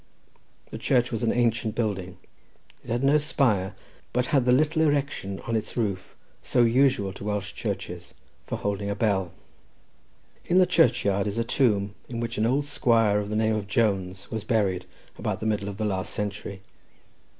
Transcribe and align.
The 0.71 0.79
church 0.79 1.11
was 1.11 1.21
an 1.21 1.31
ancient 1.31 1.75
building. 1.75 2.17
It 2.83 2.89
had 2.89 3.03
no 3.03 3.19
spire, 3.19 3.75
but 4.13 4.25
had 4.33 4.45
the 4.45 4.51
little 4.51 4.81
erection 4.81 5.39
on 5.41 5.55
its 5.55 5.77
roof, 5.77 6.15
so 6.41 6.63
usual 6.63 7.13
to 7.13 7.23
Welsh 7.23 7.53
churches, 7.53 8.15
for 8.47 8.57
holding 8.57 8.89
a 8.89 8.95
bell. 8.95 9.31
In 10.45 10.57
the 10.57 10.65
churchyard 10.65 11.27
is 11.27 11.37
a 11.37 11.43
tomb, 11.43 11.93
in 12.09 12.19
which 12.19 12.39
an 12.39 12.47
old 12.47 12.65
squire 12.65 13.19
of 13.19 13.29
the 13.29 13.35
name 13.35 13.55
of 13.55 13.67
Jones 13.67 14.31
was 14.31 14.43
buried 14.43 14.87
about 15.19 15.39
the 15.39 15.45
middle 15.45 15.69
of 15.69 15.77
the 15.77 15.85
last 15.85 16.11
century. 16.11 16.63